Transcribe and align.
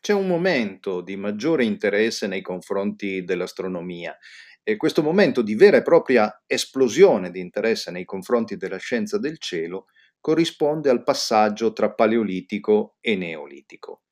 C'è 0.00 0.14
un 0.14 0.26
momento 0.26 1.02
di 1.02 1.14
maggiore 1.16 1.62
interesse 1.64 2.26
nei 2.26 2.40
confronti 2.40 3.22
dell'astronomia 3.22 4.16
e 4.62 4.76
questo 4.76 5.02
momento 5.02 5.42
di 5.42 5.54
vera 5.54 5.76
e 5.76 5.82
propria 5.82 6.42
esplosione 6.46 7.30
di 7.30 7.40
interesse 7.40 7.90
nei 7.90 8.06
confronti 8.06 8.56
della 8.56 8.78
scienza 8.78 9.18
del 9.18 9.38
cielo 9.38 9.86
corrisponde 10.18 10.88
al 10.88 11.02
passaggio 11.02 11.74
tra 11.74 11.92
Paleolitico 11.92 12.96
e 13.00 13.14
Neolitico. 13.14 14.02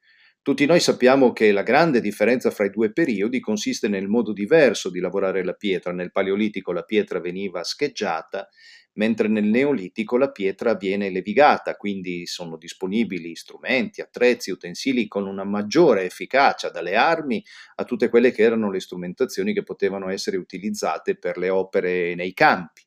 Tutti 0.43 0.66
noi 0.66 0.80
sappiamo 0.80 1.32
che 1.32 1.53
la 1.53 1.62
grande 1.62 2.00
differenza 2.00 2.50
fra 2.50 2.66
i 2.66 2.70
due 2.70 2.93
periodi 2.93 3.41
consiste 3.41 3.89
nel 3.89 4.09
modo 4.09 4.32
diverso 4.32 4.91
di 4.91 5.00
lavorare 5.00 5.45
la 5.45 5.52
pietra. 5.52 5.93
Nel 5.93 6.12
Paleolitico 6.12 6.73
la 6.73 6.84
pietra 6.84 7.18
veniva 7.18 7.62
scheggiata 7.64 8.48
mentre 8.99 9.29
nel 9.29 9.45
Neolitico 9.45 10.17
la 10.17 10.30
pietra 10.30 10.75
viene 10.75 11.09
levigata, 11.11 11.77
quindi 11.77 12.27
sono 12.27 12.57
disponibili 12.57 13.35
strumenti, 13.37 14.01
attrezzi, 14.01 14.51
utensili 14.51 15.07
con 15.07 15.27
una 15.27 15.45
maggiore 15.45 16.05
efficacia, 16.05 16.69
dalle 16.69 16.97
armi 16.97 17.43
a 17.77 17.84
tutte 17.84 18.09
quelle 18.09 18.33
che 18.33 18.43
erano 18.43 18.71
le 18.71 18.80
strumentazioni 18.80 19.55
che 19.55 19.62
potevano 19.62 20.11
essere 20.11 20.37
utilizzate 20.37 21.16
per 21.16 21.38
le 21.38 21.48
opere 21.48 22.15
nei 22.16 22.34
campi. 22.34 22.83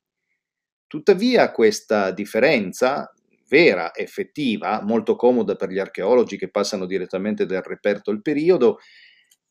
Tuttavia 0.85 1.49
questa 1.51 2.11
differenza 2.11 3.13
vera, 3.47 3.95
effettiva, 3.95 4.81
molto 4.83 5.15
comoda 5.15 5.55
per 5.55 5.69
gli 5.69 5.79
archeologi 5.79 6.37
che 6.37 6.49
passano 6.49 6.85
direttamente 6.85 7.45
dal 7.45 7.63
reperto 7.63 8.11
al 8.11 8.21
periodo, 8.21 8.79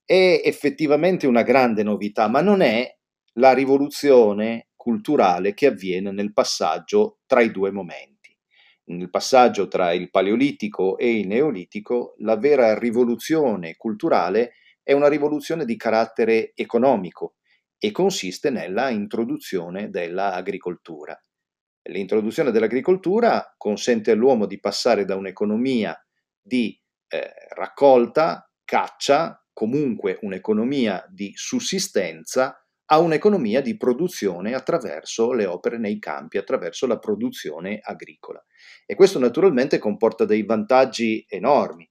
è 0.05 0.43
effettivamente 0.45 1.27
una 1.27 1.43
grande 1.43 1.83
novità, 1.83 2.29
ma 2.29 2.43
non 2.43 2.61
è 2.61 2.95
la 3.35 3.55
rivoluzione 3.55 4.70
culturale 4.81 5.53
che 5.53 5.67
avviene 5.67 6.11
nel 6.11 6.33
passaggio 6.33 7.19
tra 7.27 7.43
i 7.43 7.51
due 7.51 7.71
momenti. 7.71 8.35
Nel 8.85 9.11
passaggio 9.11 9.69
tra 9.69 9.93
il 9.93 10.09
Paleolitico 10.09 10.97
e 10.97 11.19
il 11.19 11.27
Neolitico, 11.27 12.15
la 12.21 12.39
vera 12.39 12.79
rivoluzione 12.79 13.77
culturale 13.77 14.55
è 14.83 14.95
una 14.95 15.09
rivoluzione 15.09 15.67
di 15.67 15.77
carattere 15.77 16.53
economico 16.55 17.35
e 17.79 17.91
consiste 17.91 18.49
nella 18.49 18.89
introduzione 18.89 19.91
dell'agricoltura. 19.91 21.15
L'introduzione 21.91 22.51
dell'agricoltura 22.51 23.55
consente 23.59 24.13
all'uomo 24.13 24.47
di 24.47 24.59
passare 24.59 25.05
da 25.05 25.15
un'economia 25.15 25.95
di 26.41 26.75
eh, 27.09 27.33
raccolta, 27.55 28.51
caccia, 28.65 29.47
comunque 29.53 30.19
un'economia 30.23 31.05
di 31.11 31.33
sussistenza, 31.35 32.60
a 32.93 32.99
un'economia 32.99 33.61
di 33.61 33.77
produzione 33.77 34.53
attraverso 34.53 35.33
le 35.33 35.47
opere 35.47 35.79
nei 35.79 35.99
campi, 36.01 36.39
attraverso 36.39 36.87
la 36.87 36.99
produzione 36.99 37.79
agricola. 37.81 38.45
E 38.85 38.97
questo 38.97 39.21
naturalmente 39.21 39.79
comporta 39.79 40.25
dei 40.25 40.45
vantaggi 40.45 41.25
enormi. 41.29 41.89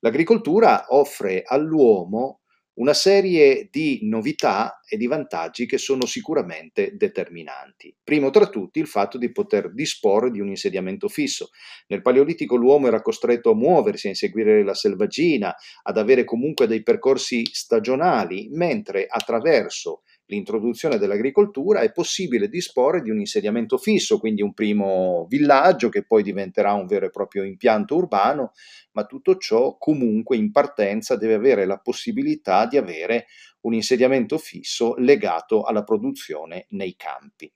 L'agricoltura 0.00 0.86
offre 0.88 1.42
all'uomo 1.44 2.40
una 2.74 2.94
serie 2.94 3.68
di 3.70 4.00
novità 4.02 4.80
e 4.88 4.96
di 4.96 5.06
vantaggi 5.06 5.66
che 5.66 5.76
sono 5.76 6.06
sicuramente 6.06 6.96
determinanti. 6.96 7.94
Primo 8.02 8.30
tra 8.30 8.46
tutti 8.46 8.78
il 8.78 8.86
fatto 8.86 9.18
di 9.18 9.30
poter 9.30 9.72
disporre 9.72 10.30
di 10.30 10.40
un 10.40 10.48
insediamento 10.48 11.08
fisso. 11.08 11.50
Nel 11.88 12.00
Paleolitico 12.00 12.56
l'uomo 12.56 12.86
era 12.86 13.02
costretto 13.02 13.50
a 13.50 13.54
muoversi, 13.54 14.06
a 14.06 14.10
inseguire 14.10 14.64
la 14.64 14.74
selvaggina, 14.74 15.54
ad 15.82 15.98
avere 15.98 16.24
comunque 16.24 16.66
dei 16.66 16.82
percorsi 16.82 17.44
stagionali, 17.44 18.48
mentre 18.50 19.06
attraverso 19.06 20.02
l'introduzione 20.32 20.96
dell'agricoltura 20.96 21.80
è 21.80 21.92
possibile 21.92 22.48
disporre 22.48 23.02
di 23.02 23.10
un 23.10 23.18
insediamento 23.18 23.76
fisso, 23.76 24.18
quindi 24.18 24.40
un 24.40 24.54
primo 24.54 25.26
villaggio 25.28 25.90
che 25.90 26.04
poi 26.06 26.22
diventerà 26.22 26.72
un 26.72 26.86
vero 26.86 27.06
e 27.06 27.10
proprio 27.10 27.44
impianto 27.44 27.96
urbano, 27.96 28.52
ma 28.92 29.04
tutto 29.04 29.36
ciò 29.36 29.76
comunque 29.76 30.36
in 30.36 30.50
partenza 30.50 31.16
deve 31.16 31.34
avere 31.34 31.66
la 31.66 31.78
possibilità 31.78 32.66
di 32.66 32.78
avere 32.78 33.26
un 33.60 33.74
insediamento 33.74 34.38
fisso 34.38 34.94
legato 34.96 35.62
alla 35.62 35.84
produzione 35.84 36.66
nei 36.70 36.96
campi. 36.96 37.52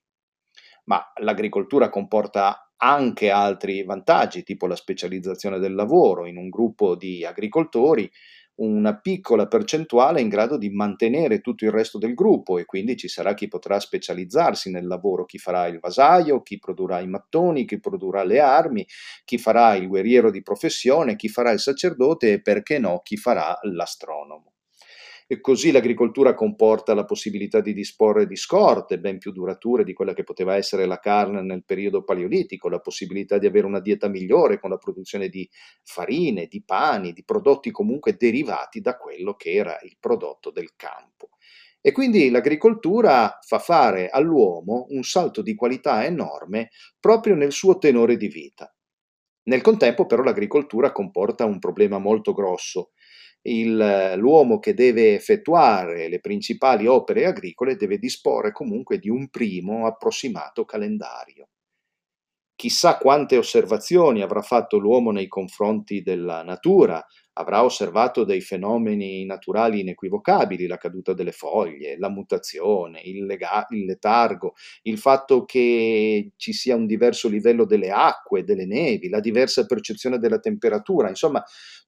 Ma 0.85 1.03
l'agricoltura 1.21 1.89
comporta 1.89 2.73
anche 2.77 3.31
altri 3.31 3.85
vantaggi, 3.85 4.43
tipo 4.43 4.67
la 4.67 4.77
specializzazione 4.77 5.59
del 5.59 5.75
lavoro 5.75 6.27
in 6.27 6.37
un 6.37 6.51
gruppo 6.51 6.95
di 6.95 7.25
agricoltori 7.25 8.09
una 8.57 8.97
piccola 8.99 9.47
percentuale 9.47 10.21
in 10.21 10.29
grado 10.29 10.57
di 10.57 10.71
mantenere 10.71 11.41
tutto 11.41 11.65
il 11.65 11.71
resto 11.71 11.99
del 11.99 12.15
gruppo 12.15 12.59
e 12.59 12.65
quindi 12.65 12.97
ci 12.97 13.09
sarà 13.09 13.35
chi 13.35 13.49
potrà 13.49 13.79
specializzarsi 13.81 14.71
nel 14.71 14.87
lavoro, 14.87 15.25
chi 15.25 15.39
farà 15.39 15.67
il 15.67 15.79
vasaio, 15.79 16.43
chi 16.43 16.59
produrrà 16.59 17.01
i 17.01 17.09
mattoni, 17.09 17.65
chi 17.67 17.79
produrrà 17.81 18.25
le 18.25 18.41
armi, 18.41 18.87
chi 19.25 19.39
farà 19.39 19.75
il 19.75 19.89
guerriero 19.89 20.31
di 20.31 20.43
professione, 20.43 21.17
chi 21.17 21.29
farà 21.29 21.51
il 21.51 21.61
sacerdote 21.61 22.33
e 22.33 22.43
perché 22.43 22.79
no 22.79 23.01
chi 23.03 23.17
farà 23.17 23.59
l'astronomo 23.63 24.56
e 25.29 25.41
così 25.41 25.73
l'agricoltura 25.73 26.35
comporta 26.35 26.95
la 26.95 27.05
possibilità 27.05 27.61
di 27.61 27.73
disporre 27.73 28.27
di 28.27 28.37
scorte 28.37 29.01
ben 29.01 29.19
più 29.19 29.33
durature 29.33 29.83
di 29.83 29.93
quella 29.93 30.15
che 30.15 30.23
poteva 30.23 30.55
essere 30.55 30.87
la 30.87 31.01
carne 31.01 31.43
nel 31.43 31.65
periodo 31.65 32.05
paleolitico, 32.05 32.69
la 32.69 32.79
possibilità 32.79 33.37
di 33.39 33.47
avere 33.47 33.67
una 33.67 33.81
dieta 33.81 34.07
migliore 34.07 34.61
con 34.61 34.71
la 34.71 34.77
produzione 34.77 35.29
di 35.29 35.49
farine, 35.83 36.47
di 36.47 36.63
pani, 36.63 37.13
di 37.13 37.25
prodotti 37.25 37.73
comunque 37.73 38.17
derivati 38.17 38.81
da 38.81 38.97
quello 38.97 39.35
che 39.35 39.53
era 39.53 39.77
il 39.83 39.97
prodotto 39.99 40.51
del 40.51 40.75
campo. 40.77 41.31
E 41.81 41.93
quindi 41.93 42.31
l'agricoltura 42.31 43.39
fa 43.43 43.59
fare 43.59 44.09
all'uomo 44.09 44.87
un 44.91 45.03
salto 45.03 45.43
di 45.43 45.55
qualità 45.55 46.05
enorme 46.05 46.71
proprio 47.01 47.35
nel 47.35 47.53
suo 47.53 47.79
tenore 47.79 48.17
di 48.17 48.29
vita. 48.29 48.73
Nel 49.45 49.61
contempo 49.61 50.07
però 50.07 50.25
l'agricoltura 50.25 50.91
comporta 50.91 51.45
un 51.45 51.61
problema 51.61 51.99
molto 51.99 52.33
grosso, 52.33 52.91
il, 53.47 54.15
l'uomo 54.17 54.59
che 54.59 54.75
deve 54.75 55.15
effettuare 55.15 56.09
le 56.09 56.21
principali 56.21 56.87
opere 56.87 57.27
agricole 57.27 57.77
deve 57.77 57.99
disporre 57.99 58.53
comunque 58.53 58.99
di 58.99 59.09
un 59.09 59.29
primo 59.29 59.87
approssimato 59.87 60.65
calendario. 60.65 61.49
Chissà 62.55 62.97
quante 62.97 63.37
osservazioni 63.37 64.23
avrà 64.23 64.41
fatto 64.41 64.79
l'uomo 64.79 65.11
nei 65.11 65.29
confronti 65.29 66.03
della 66.03 66.43
natura, 66.43 67.05
avrà 67.39 67.65
osservato 67.65 68.25
dei 68.25 68.41
fenomeni 68.41 69.25
naturali 69.25 69.81
inequivocabili, 69.81 70.67
la 70.67 70.79
caduta 70.79 71.13
delle 71.13 71.33
foglie, 71.33 71.99
la 71.99 72.09
mutazione, 72.09 73.01
il, 73.03 73.27
lega- 73.27 73.67
il, 73.71 73.85
letargo, 73.85 74.55
il 74.83 74.99
fatto 74.99 75.45
che 75.45 76.31
ci 76.37 76.53
sia 76.53 76.77
un 76.77 76.87
diverso 76.87 77.29
livello 77.29 77.67
delle 77.67 77.91
acque, 77.91 78.45
delle 78.45 78.65
nevi, 78.65 79.09
la 79.09 79.21
diversa 79.21 79.67
percezione 79.67 80.19
della 80.19 80.39
temperatura, 80.39 81.09
insomma 81.09 81.43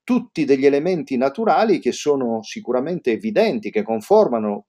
tutti 0.05 0.45
degli 0.45 0.67
elementi 0.67 1.17
naturali 1.17 1.79
che 1.79 1.93
sono 1.93 2.43
sicuramente 2.43 3.13
evidenti, 3.13 3.71
che, 3.71 3.85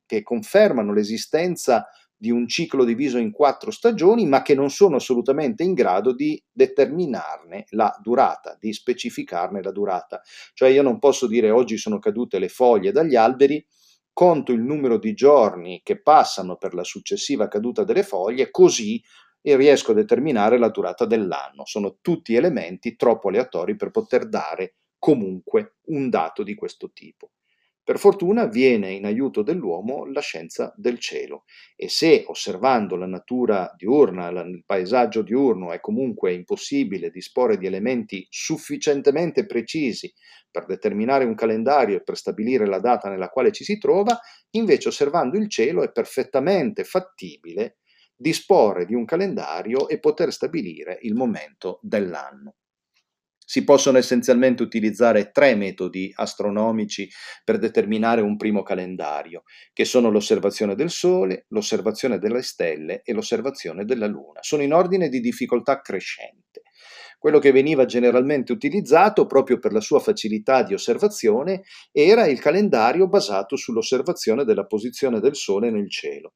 che 0.06 0.24
confermano 0.24 0.94
l'esistenza 0.94 1.88
di 2.20 2.32
un 2.32 2.50
ciclo 2.50 2.84
diviso 2.84 3.18
in 3.18 3.32
quattro 3.32 3.72
stagioni, 3.72 4.28
ma 4.28 4.42
che 4.42 4.54
non 4.54 4.70
sono 4.70 4.98
assolutamente 4.98 5.64
in 5.64 5.74
grado 5.74 6.14
di 6.14 6.42
determinarne 6.52 7.64
la 7.70 7.98
durata, 8.02 8.58
di 8.60 8.74
specificarne 8.74 9.64
la 9.64 9.72
durata. 9.72 10.22
Cioè 10.54 10.68
io 10.68 10.82
non 10.82 11.00
posso 11.00 11.28
dire 11.28 11.50
oggi 11.50 11.78
sono 11.78 11.98
cadute 11.98 12.38
le 12.38 12.50
foglie 12.50 12.92
dagli 12.92 13.16
alberi, 13.16 13.66
conto 14.12 14.52
il 14.52 14.60
numero 14.60 14.98
di 14.98 15.14
giorni 15.14 15.80
che 15.82 16.02
passano 16.02 16.58
per 16.58 16.74
la 16.74 16.84
successiva 16.84 17.48
caduta 17.48 17.86
delle 17.86 18.04
foglie, 18.04 18.52
così 18.52 19.02
e 19.42 19.56
riesco 19.56 19.92
a 19.92 19.96
determinare 19.96 20.58
la 20.58 20.70
durata 20.70 21.06
dell'anno. 21.06 21.64
Sono 21.64 22.00
tutti 22.02 22.36
elementi 22.36 22.98
troppo 22.98 23.30
aleatori 23.30 23.78
per 23.78 23.92
poter 23.92 24.28
dare 24.28 24.76
comunque 24.98 25.78
un 25.86 26.10
dato 26.10 26.44
di 26.44 26.54
questo 26.54 26.92
tipo. 26.92 27.32
Per 27.90 27.98
fortuna 27.98 28.46
viene 28.46 28.92
in 28.92 29.06
aiuto 29.06 29.42
dell'uomo 29.42 30.06
la 30.06 30.22
scienza 30.22 30.72
del 30.78 31.00
cielo 31.00 31.46
e 31.76 31.90
se 31.90 32.24
osservando 32.28 32.96
la 32.96 33.08
natura 33.08 33.74
diurna, 33.76 34.30
il 34.30 34.62
paesaggio 34.64 35.24
diurno 35.24 35.72
è 35.72 35.80
comunque 35.80 36.34
impossibile 36.34 37.10
disporre 37.10 37.58
di 37.58 37.66
elementi 37.66 38.28
sufficientemente 38.30 39.48
precisi 39.48 40.14
per 40.52 40.68
determinare 40.68 41.26
un 41.26 41.34
calendario 41.34 41.98
e 41.98 42.04
per 42.04 42.16
stabilire 42.16 42.68
la 42.68 42.80
data 42.80 43.10
nella 43.10 43.30
quale 43.30 43.52
ci 43.52 43.64
si 43.64 43.80
trova, 43.80 44.20
invece 44.52 44.90
osservando 44.90 45.36
il 45.40 45.50
cielo 45.50 45.82
è 45.82 45.92
perfettamente 45.92 46.84
fattibile 46.84 47.78
disporre 48.16 48.86
di 48.86 48.94
un 48.94 49.06
calendario 49.06 49.88
e 49.88 49.98
poter 49.98 50.32
stabilire 50.32 51.00
il 51.02 51.16
momento 51.16 51.80
dell'anno 51.82 52.54
si 53.50 53.64
possono 53.64 53.98
essenzialmente 53.98 54.62
utilizzare 54.62 55.32
tre 55.32 55.56
metodi 55.56 56.12
astronomici 56.14 57.10
per 57.44 57.58
determinare 57.58 58.22
un 58.22 58.38
primo 58.38 58.62
calendario, 58.62 59.42
che 59.74 59.86
sono 59.86 60.12
l'osservazione 60.12 60.76
del 60.76 60.92
Sole, 60.92 61.46
l'osservazione 61.48 62.20
delle 62.20 62.44
stelle 62.44 63.02
e 63.04 63.12
l'osservazione 63.12 63.86
della 63.86 64.06
Luna. 64.06 64.44
Sono 64.44 64.62
in 64.62 64.72
ordine 64.72 65.10
di 65.10 65.20
difficoltà 65.20 65.82
crescente. 65.82 66.62
Quello 67.18 67.40
che 67.40 67.52
veniva 67.52 67.86
generalmente 67.86 68.52
utilizzato 68.52 69.26
proprio 69.26 69.58
per 69.58 69.74
la 69.74 69.82
sua 69.82 70.00
facilità 70.00 70.62
di 70.62 70.76
osservazione 70.76 71.64
era 71.92 72.28
il 72.28 72.40
calendario 72.40 73.08
basato 73.08 73.56
sull'osservazione 73.56 74.44
della 74.44 74.68
posizione 74.68 75.20
del 75.20 75.36
Sole 75.36 75.72
nel 75.72 75.90
cielo. 75.90 76.34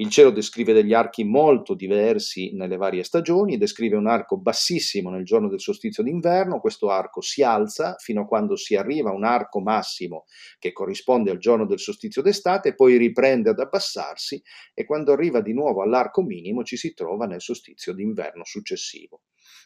Il 0.00 0.08
cielo 0.08 0.30
descrive 0.30 0.72
degli 0.72 0.94
archi 0.94 1.24
molto 1.24 1.74
diversi 1.74 2.54
nelle 2.54 2.78
varie 2.78 3.02
stagioni, 3.02 3.58
descrive 3.58 3.96
un 3.96 4.06
arco 4.06 4.38
bassissimo 4.38 5.10
nel 5.10 5.26
giorno 5.26 5.46
del 5.46 5.60
solstizio 5.60 6.02
d'inverno, 6.02 6.58
questo 6.58 6.88
arco 6.88 7.20
si 7.20 7.42
alza 7.42 7.96
fino 7.98 8.22
a 8.22 8.26
quando 8.26 8.56
si 8.56 8.76
arriva 8.76 9.10
a 9.10 9.12
un 9.12 9.24
arco 9.24 9.60
massimo 9.60 10.24
che 10.58 10.72
corrisponde 10.72 11.30
al 11.30 11.36
giorno 11.36 11.66
del 11.66 11.78
solstizio 11.78 12.22
d'estate, 12.22 12.74
poi 12.74 12.96
riprende 12.96 13.50
ad 13.50 13.58
abbassarsi 13.58 14.42
e 14.72 14.86
quando 14.86 15.12
arriva 15.12 15.42
di 15.42 15.52
nuovo 15.52 15.82
all'arco 15.82 16.22
minimo 16.22 16.64
ci 16.64 16.78
si 16.78 16.94
trova 16.94 17.26
nel 17.26 17.42
solstizio 17.42 17.92
d'inverno 17.92 18.42
successivo. 18.46 19.20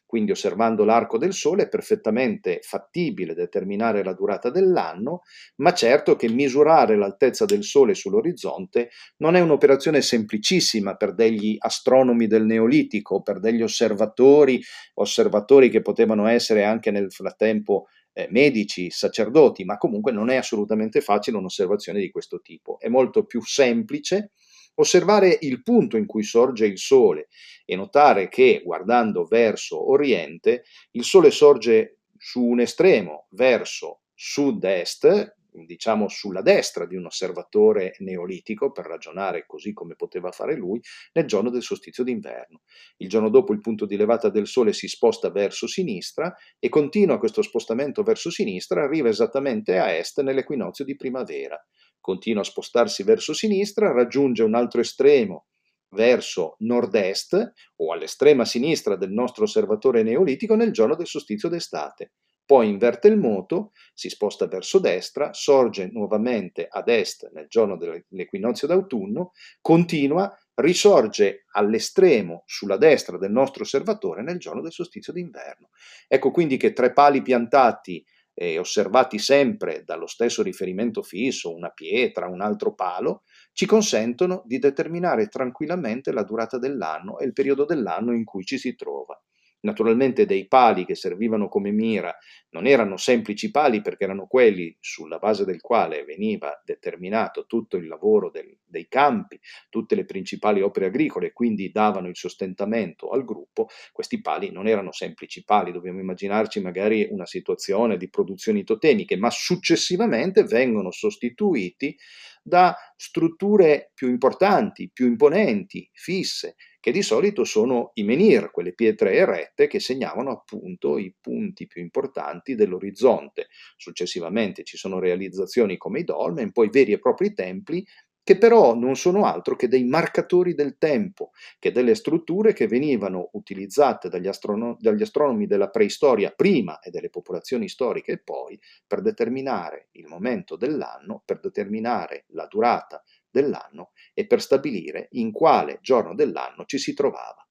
Quindi 0.06 0.32
osservando 0.32 0.84
l'arco 0.84 1.18
del 1.18 1.32
Sole 1.32 1.64
è 1.64 1.68
perfettamente 1.68 2.60
fattibile 2.62 3.34
determinare 3.34 4.04
la 4.04 4.12
durata 4.12 4.50
dell'anno, 4.50 5.22
ma 5.56 5.72
certo 5.72 6.14
che 6.14 6.28
misurare 6.28 6.96
l'altezza 6.96 7.44
del 7.46 7.64
Sole 7.64 7.94
sull'orizzonte 7.94 8.90
non 9.18 9.34
è 9.34 9.40
un'operazione 9.40 10.02
semplicissima 10.02 10.94
per 10.94 11.14
degli 11.14 11.56
astronomi 11.58 12.26
del 12.26 12.44
Neolitico, 12.44 13.22
per 13.22 13.40
degli 13.40 13.62
osservatori, 13.62 14.62
osservatori 14.94 15.68
che 15.68 15.82
potevano 15.82 16.26
essere 16.26 16.64
anche 16.64 16.90
nel 16.90 17.10
frattempo 17.10 17.86
eh, 18.12 18.28
medici, 18.30 18.90
sacerdoti, 18.90 19.64
ma 19.64 19.76
comunque 19.76 20.12
non 20.12 20.30
è 20.30 20.36
assolutamente 20.36 21.00
facile 21.00 21.36
un'osservazione 21.36 21.98
di 21.98 22.10
questo 22.10 22.40
tipo. 22.40 22.78
È 22.78 22.88
molto 22.88 23.24
più 23.24 23.42
semplice 23.42 24.30
osservare 24.76 25.38
il 25.40 25.62
punto 25.62 25.96
in 25.96 26.06
cui 26.06 26.22
sorge 26.22 26.66
il 26.66 26.78
Sole 26.78 27.28
e 27.64 27.76
notare 27.76 28.28
che 28.28 28.62
guardando 28.64 29.24
verso 29.24 29.90
Oriente 29.90 30.64
il 30.92 31.04
Sole 31.04 31.30
sorge 31.30 31.98
su 32.16 32.42
un 32.42 32.60
estremo 32.60 33.26
verso 33.30 34.00
sud-est, 34.14 35.36
diciamo 35.50 36.08
sulla 36.08 36.42
destra 36.42 36.86
di 36.86 36.96
un 36.96 37.06
osservatore 37.06 37.94
neolitico, 37.98 38.72
per 38.72 38.86
ragionare 38.86 39.44
così 39.46 39.72
come 39.72 39.94
poteva 39.94 40.32
fare 40.32 40.56
lui, 40.56 40.80
nel 41.12 41.26
giorno 41.26 41.50
del 41.50 41.62
solstizio 41.62 42.02
d'inverno. 42.02 42.62
Il 42.96 43.08
giorno 43.08 43.28
dopo 43.28 43.52
il 43.52 43.60
punto 43.60 43.86
di 43.86 43.96
levata 43.96 44.30
del 44.30 44.46
Sole 44.46 44.72
si 44.72 44.88
sposta 44.88 45.30
verso 45.30 45.66
sinistra 45.66 46.34
e 46.58 46.68
continua 46.68 47.18
questo 47.18 47.42
spostamento 47.42 48.02
verso 48.02 48.30
sinistra, 48.30 48.82
arriva 48.82 49.08
esattamente 49.08 49.78
a 49.78 49.92
est 49.92 50.20
nell'equinozio 50.22 50.84
di 50.84 50.96
primavera 50.96 51.62
continua 52.04 52.42
a 52.42 52.44
spostarsi 52.44 53.02
verso 53.02 53.32
sinistra, 53.32 53.90
raggiunge 53.90 54.42
un 54.42 54.54
altro 54.54 54.82
estremo 54.82 55.46
verso 55.94 56.56
nord-est 56.58 57.52
o 57.76 57.92
all'estrema 57.94 58.44
sinistra 58.44 58.94
del 58.94 59.10
nostro 59.10 59.44
osservatore 59.44 60.02
neolitico 60.02 60.54
nel 60.54 60.70
giorno 60.70 60.96
del 60.96 61.06
solstizio 61.06 61.48
d'estate. 61.48 62.12
Poi 62.44 62.68
inverte 62.68 63.08
il 63.08 63.16
moto, 63.16 63.72
si 63.94 64.10
sposta 64.10 64.46
verso 64.46 64.78
destra, 64.78 65.32
sorge 65.32 65.88
nuovamente 65.90 66.66
ad 66.68 66.88
est 66.88 67.30
nel 67.32 67.46
giorno 67.48 67.78
dell'equinozio 67.78 68.68
d'autunno, 68.68 69.32
continua, 69.62 70.30
risorge 70.56 71.44
all'estremo 71.52 72.42
sulla 72.44 72.76
destra 72.76 73.16
del 73.16 73.32
nostro 73.32 73.62
osservatore 73.62 74.22
nel 74.22 74.38
giorno 74.38 74.60
del 74.60 74.72
solstizio 74.72 75.14
d'inverno. 75.14 75.70
Ecco 76.06 76.30
quindi 76.30 76.58
che 76.58 76.74
tre 76.74 76.92
pali 76.92 77.22
piantati 77.22 78.04
eh, 78.34 78.58
osservati 78.58 79.18
sempre 79.18 79.82
dallo 79.84 80.06
stesso 80.06 80.42
riferimento 80.42 81.02
fisso, 81.02 81.54
una 81.54 81.70
pietra, 81.70 82.26
un 82.26 82.40
altro 82.40 82.74
palo, 82.74 83.22
ci 83.52 83.66
consentono 83.66 84.42
di 84.44 84.58
determinare 84.58 85.28
tranquillamente 85.28 86.12
la 86.12 86.24
durata 86.24 86.58
dell'anno 86.58 87.18
e 87.18 87.24
il 87.24 87.32
periodo 87.32 87.64
dell'anno 87.64 88.12
in 88.12 88.24
cui 88.24 88.44
ci 88.44 88.58
si 88.58 88.74
trova. 88.74 89.18
Naturalmente 89.60 90.26
dei 90.26 90.46
pali 90.46 90.84
che 90.84 90.94
servivano 90.94 91.48
come 91.48 91.70
mira 91.70 92.14
non 92.54 92.66
erano 92.66 92.96
semplici 92.96 93.50
pali 93.50 93.82
perché 93.82 94.04
erano 94.04 94.26
quelli 94.26 94.74
sulla 94.78 95.18
base 95.18 95.44
del 95.44 95.60
quale 95.60 96.04
veniva 96.04 96.62
determinato 96.64 97.46
tutto 97.46 97.76
il 97.76 97.88
lavoro 97.88 98.30
del, 98.30 98.56
dei 98.64 98.86
campi, 98.88 99.40
tutte 99.68 99.96
le 99.96 100.04
principali 100.04 100.62
opere 100.62 100.86
agricole, 100.86 101.32
quindi 101.32 101.72
davano 101.72 102.08
il 102.08 102.16
sostentamento 102.16 103.10
al 103.10 103.24
gruppo. 103.24 103.66
Questi 103.92 104.20
pali 104.20 104.52
non 104.52 104.68
erano 104.68 104.92
semplici 104.92 105.42
pali, 105.42 105.72
dobbiamo 105.72 105.98
immaginarci 105.98 106.60
magari 106.60 107.08
una 107.10 107.26
situazione 107.26 107.96
di 107.96 108.08
produzioni 108.08 108.62
totemiche, 108.62 109.16
ma 109.16 109.30
successivamente 109.30 110.44
vengono 110.44 110.92
sostituiti 110.92 111.96
da 112.40 112.76
strutture 112.94 113.90
più 113.94 114.08
importanti, 114.08 114.90
più 114.92 115.06
imponenti, 115.06 115.88
fisse, 115.92 116.54
che 116.84 116.92
di 116.92 117.00
solito 117.00 117.44
sono 117.44 117.92
i 117.94 118.02
menhir, 118.02 118.50
quelle 118.50 118.74
pietre 118.74 119.14
erette 119.14 119.66
che 119.66 119.80
segnavano 119.80 120.30
appunto 120.30 120.98
i 120.98 121.14
punti 121.18 121.66
più 121.66 121.80
importanti 121.80 122.43
dell'orizzonte. 122.54 123.46
Successivamente 123.76 124.62
ci 124.64 124.76
sono 124.76 124.98
realizzazioni 124.98 125.78
come 125.78 126.00
i 126.00 126.04
dolmen, 126.04 126.52
poi 126.52 126.68
veri 126.68 126.92
e 126.92 126.98
propri 126.98 127.32
templi 127.32 127.82
che 128.24 128.38
però 128.38 128.74
non 128.74 128.96
sono 128.96 129.26
altro 129.26 129.54
che 129.54 129.68
dei 129.68 129.84
marcatori 129.84 130.54
del 130.54 130.78
tempo, 130.78 131.32
che 131.58 131.70
delle 131.70 131.94
strutture 131.94 132.54
che 132.54 132.66
venivano 132.66 133.28
utilizzate 133.32 134.08
dagli, 134.08 134.26
astrono- 134.26 134.78
dagli, 134.80 135.02
astronomi 135.02 135.46
della 135.46 135.68
preistoria 135.68 136.30
prima 136.30 136.80
e 136.80 136.90
delle 136.90 137.10
popolazioni 137.10 137.68
storiche 137.68 138.16
poi 138.18 138.58
per 138.86 139.02
determinare 139.02 139.88
il 139.92 140.06
momento 140.06 140.56
dell'anno, 140.56 141.22
per 141.24 141.38
determinare 141.38 142.24
la 142.28 142.46
durata 142.46 143.02
dell'anno 143.30 143.92
e 144.14 144.26
per 144.26 144.40
stabilire 144.40 145.08
in 145.12 145.30
quale 145.30 145.78
giorno 145.82 146.14
dell'anno 146.14 146.64
ci 146.64 146.78
si 146.78 146.94
trovava. 146.94 147.43